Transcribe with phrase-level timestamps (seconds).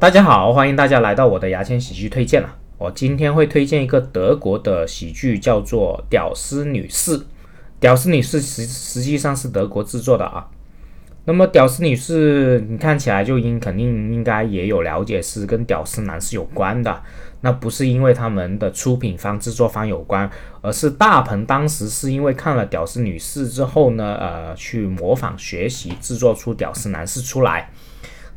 [0.00, 2.56] 大家好，欢迎大家来到我的牙签喜剧推荐了。
[2.78, 7.18] 我今天会推荐一个德国的喜剧，叫做《屌丝女士》。
[7.78, 10.48] 《屌丝女士》实实际上是德国制作的啊。
[11.26, 17.02] 那么，《屌丝女士》你看起来就应肯定应该也有了解，是跟屌丝男士有关的。
[17.42, 20.30] 那不是因为他们的出品方、制作方有关，
[20.62, 27.70] 而是大鹏当时是因为看了《屌丝女士》之后呢，呃，去模仿学习制作出《屌丝男士》出来。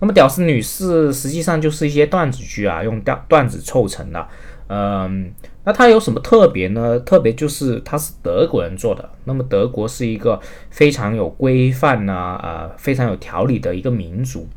[0.00, 4.28] 那么，《屌丝女士》实际上就是一些段子剧啊，用段段子凑成的。
[4.68, 5.30] 嗯，
[5.64, 6.98] 那它有什么特别呢？
[7.00, 9.08] 特别就是它是德国人做的。
[9.24, 14.48] 那么，德国是一个非常有规范呐，呃，非常有条理的一个民族。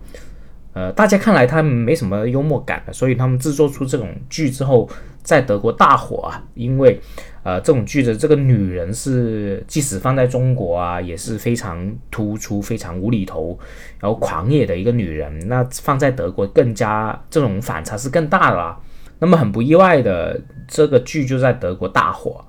[0.75, 4.89] 呃，大家看来他们没什么幽默感的，所以他们制作出这种剧之后，
[5.23, 6.43] 在德国大火啊。
[6.53, 6.99] 因为，
[7.43, 13.57] 呃，这种剧的这个女人是，即使放在中国啊，也是非常突出、非常无厘头、
[14.01, 15.47] 然后狂野的一个女人。
[15.47, 18.77] 那放在德国更加这种反差是更大的啦。
[19.19, 22.43] 那么很不意外的，这个剧就在德国大火。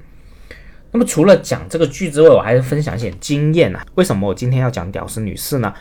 [0.91, 3.87] 那么除了讲这个剧之外，我还是分享一些经验啊。
[3.95, 5.73] 为什么我今天要讲屌丝女士呢？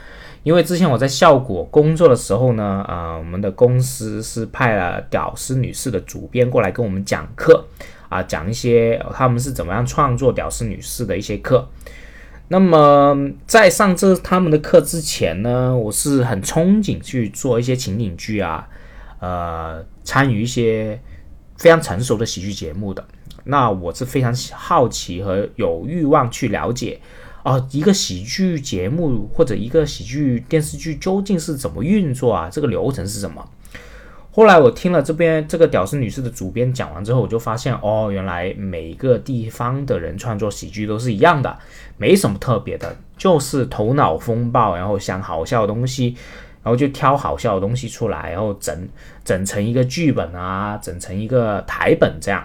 [0.45, 7.65] 因为之前我在效果工作的时候呢，呃，我们的公司是派了屌丝女士的主编过来跟我们讲课，
[8.09, 11.67] 啊，讲一些他们是怎么样创作屌丝女士的一些课。
[12.49, 18.67] 那么在上这他们的课之前呢，我是很憧憬去做一些情景剧啊，
[19.19, 21.01] 呃，参与一些
[21.57, 23.03] 非常成熟的喜剧节目的。
[23.45, 26.99] 那我是非常好奇和有欲望去了解。
[27.45, 32.49] 啊，一个喜剧节目或者一个喜剧电视剧究竟是怎么运作啊？
[32.51, 33.47] 这个流程是什么？
[34.31, 41.55] 后来我听了这边这个屌丝女士的主编讲完之后，我就发现哦，原来每个地方的人创作喜剧都是一样的，
[41.97, 46.15] 没什么特别的，就是头脑风暴，然后想好笑的东西，
[46.63, 48.89] 然后就挑好笑的东西出来，然后整
[49.23, 52.43] 整成一个剧本啊，整成一个台本这样。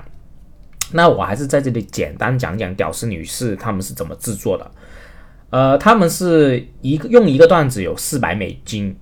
[0.92, 4.70] 那我还是在这里简单讲讲屌丝女士他们是怎么制作的。
[5.50, 8.96] 呃，他们是一个用一个段子有四百美金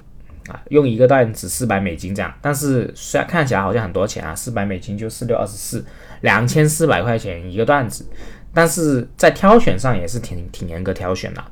[0.49, 5.85] 啊，用一个段子四百美金这样，但是虽然看起来好像很多钱啊，四百美金就四六二十四，
[6.23, 8.07] 两千四百块钱一个段子，
[8.55, 11.45] 但是在挑选上也是挺挺严格挑选的，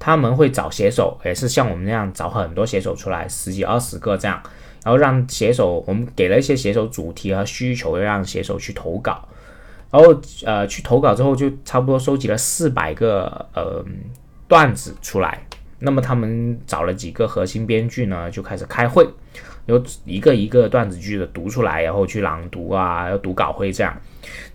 [0.00, 4.42] 他们会找写手，也是像我们那样找很多写手出来，十几二十个这样，
[4.82, 9.28] 然后让写手，我们给了一些写手主题和需求，让写手去投稿，
[9.92, 13.84] 然后呃去投稿之后就差不多收集了四百个呃。
[14.48, 15.46] 段子出来，
[15.78, 19.08] 那么他们找了几个核心编剧呢，就开始开会，
[19.64, 23.98] 有一个一个段子剧的读出来，然后去朗读啊，要读稿会这样，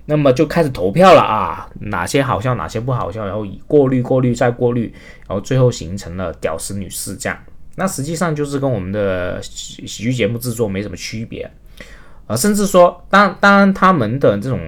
[0.06, 4.94] 那么就开始投票了啊，哪些好笑，哪些不好笑，然后以过滤、过滤再过滤，
[5.28, 7.36] 然后最后形成了屌丝女士这样。
[7.74, 11.50] 那实际上就是跟我们的喜喜剧节目制作没什么区别。
[12.28, 14.60] 啊，甚至说，当当然他们的这种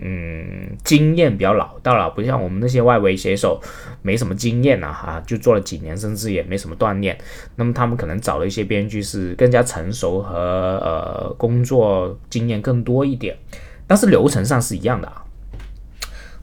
[0.00, 3.60] 嗯经验比较老道了，不像我们那些外围写手
[4.00, 7.18] 没什么经验啊，哈，就做了几年，甚至也没什么锻炼。
[7.56, 13.36] 那么他们可能找了一些编剧是更加成熟和呃工作经验更多一点，
[13.88, 15.24] 但是流程上是一样的啊。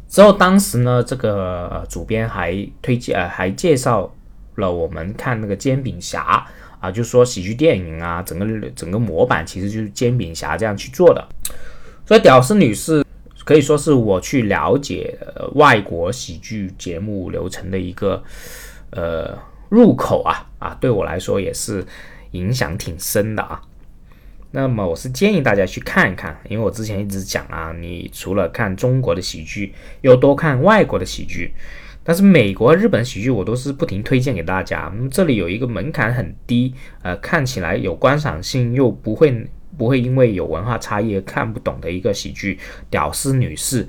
[0.09, 4.13] 之后当时呢，这个主编还推荐呃还介绍
[4.55, 6.45] 了我们看那个煎饼侠。
[6.79, 11.27] 啊，就说喜剧电影啊，整个整个模板其实就是煎饼侠这样去做的。
[12.05, 13.03] 所以屌丝女士
[13.43, 15.17] 可以说是我去了解
[15.55, 18.23] 外国喜剧节目流程的一个
[18.91, 19.37] 呃
[19.69, 21.85] 入口啊啊，对我来说也是
[22.31, 23.61] 影响挺深的啊。
[24.51, 31.53] 那么我是建议大家去看一看，因为我之前一直讲啊，你除了看中国的喜剧，又多看外国的喜剧。
[32.07, 34.89] 但是美国、日本喜剧我都是不停推荐给大家。
[34.95, 39.45] 嗯，这里有一个门槛很低，呃，看起来有观赏性又不会
[39.77, 42.55] 不会因为有文化差异而看不懂的一个喜剧
[42.89, 43.83] 《屌丝女士》，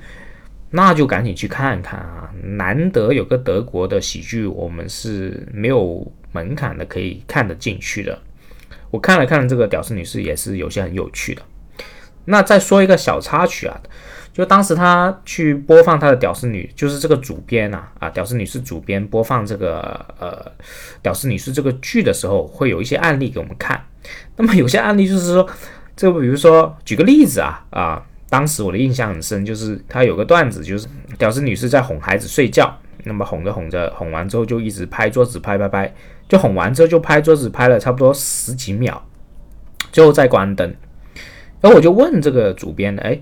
[0.71, 2.29] 那就赶紧去看看啊！
[2.43, 8.19] 难得有个德国的喜剧，我们是没有门槛的，可以看得进去的。
[8.91, 11.41] 我看了看这个《屌丝女士》，也是有些很有趣的。
[12.25, 13.79] 那再说一个小插曲啊。
[14.39, 19.81] 就当时他去播放他的屌丝女，就是这个主编呐啊，屌丝女士主编播放这个
[20.17, 20.49] 呃
[21.01, 23.83] 屌丝女士这个剧的时候，会有一些案例给我们看。
[24.37, 25.45] 那么有些案例就是说，
[25.93, 30.87] 这比如说举个例子啊啊，当时我的印象很深，就是他有个段子，就是
[31.17, 35.93] 屌丝女士在哄孩子睡觉，那么哄着哄着，哄完之后就一直拍桌子拍拍拍，
[36.29, 39.05] 就哄完之后就拍桌子拍了差不多十几秒，
[39.91, 40.73] 最后再关灯。
[41.59, 43.19] 然后我就问这个主编，哎。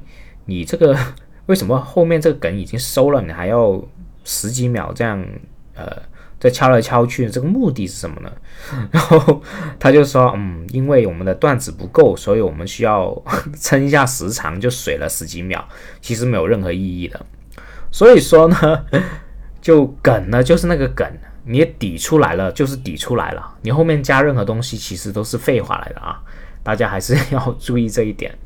[0.47, 0.97] 你这个
[1.45, 3.81] 为什么后面这个梗已经收了，你还要
[4.23, 5.23] 十几秒这样
[5.75, 5.85] 呃
[6.39, 8.31] 再敲来敲去，这个目的是什么呢？
[8.91, 9.41] 然后
[9.79, 13.15] 他就说，嗯，因为我们的段子不够，所以我们需要
[13.59, 15.63] 撑一下时长，就水了十几秒，
[16.01, 17.25] 其实没有任何意义的。
[17.91, 18.85] 所以说呢，
[19.61, 21.07] 就梗呢就是那个梗，
[21.45, 26.21] 你抵出来了就是抵出来了，你后面加任何东西其实都是废话来的啊，
[26.61, 28.37] 大家还是要注意这一点。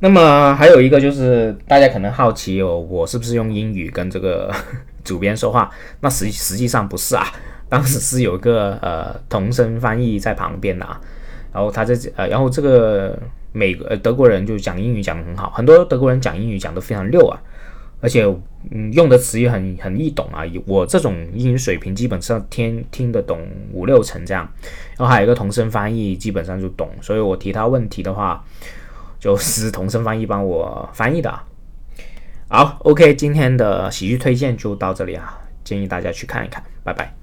[0.00, 4.52] 那么还有一个就是大家可能好奇哦，我是不是用英语跟这个？
[5.02, 5.68] 主编说话，
[6.00, 7.26] 那实实际上不是啊，
[7.70, 11.00] 当时是有个呃同声翻译在旁边的啊，
[11.54, 13.18] 然后他在呃，然后这个
[13.50, 17.40] 美呃德国人就讲英语讲得很好，很多德国人讲英语讲得非常溜啊，
[18.02, 18.22] 而且
[18.70, 23.40] 嗯用的词也很很易懂啊，我这种英语水平基本上听听得懂
[23.72, 24.46] 五六成这样，
[24.98, 28.44] 然后还有一个同声翻译基本上就懂，所以我提他问题的话，
[29.20, 31.44] 就是同声翻译帮我翻译的啊。
[32.48, 37.19] 好，OK，今天的喜剧推荐就到这里啊，建议大家去看一看，拜拜。